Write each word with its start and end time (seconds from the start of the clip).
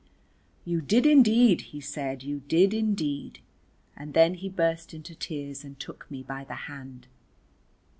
"You 0.65 0.81
did 0.81 1.05
indeed," 1.05 1.61
he 1.61 1.79
said, 1.79 2.23
"You 2.23 2.39
did 2.47 2.73
indeed." 2.73 3.37
And 3.95 4.15
then 4.15 4.33
he 4.33 4.49
burst 4.49 4.95
into 4.95 5.13
tears 5.13 5.63
and 5.63 5.79
took 5.79 6.09
me 6.09 6.23
by 6.23 6.43
the 6.43 6.55
hand. 6.65 7.05